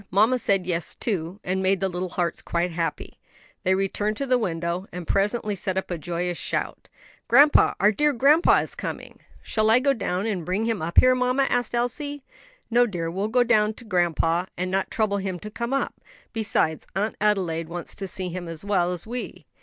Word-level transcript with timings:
Mamma 0.09 0.39
said 0.39 0.65
yes, 0.65 0.95
too, 0.95 1.39
and 1.43 1.61
made 1.61 1.79
the 1.79 1.87
little 1.87 2.09
hearts 2.09 2.41
quite 2.41 2.71
happy. 2.71 3.19
They 3.61 3.75
returned 3.75 4.17
to 4.17 4.25
the 4.25 4.39
window, 4.39 4.87
and 4.91 5.05
presently 5.05 5.53
sent 5.55 5.77
up 5.77 5.91
a 5.91 5.97
joyous 5.99 6.39
shout. 6.39 6.89
"Grandpa, 7.27 7.75
our 7.79 7.91
dear 7.91 8.11
grandpa, 8.11 8.61
is 8.63 8.73
coming!" 8.73 9.19
"Shall 9.43 9.69
I 9.69 9.77
go 9.77 9.93
down 9.93 10.25
and 10.25 10.43
bring 10.43 10.65
him 10.65 10.81
up 10.81 10.97
here, 10.97 11.13
mamma?" 11.13 11.45
asked 11.51 11.75
Elsie. 11.75 12.23
"No, 12.71 12.87
dear, 12.87 13.11
we 13.11 13.17
will 13.17 13.27
go 13.27 13.43
down 13.43 13.75
to 13.75 13.85
grandpa, 13.85 14.45
and 14.57 14.71
not 14.71 14.89
trouble 14.89 15.17
him 15.17 15.37
to 15.41 15.51
come 15.51 15.71
up. 15.71 16.01
Besides, 16.33 16.87
Aunt 16.95 17.15
Adelaide 17.21 17.69
wants 17.69 17.93
to 17.93 18.07
see 18.07 18.29
him 18.29 18.47
as 18.47 18.63
well 18.63 18.91
as 18.91 19.05
we." 19.05 19.45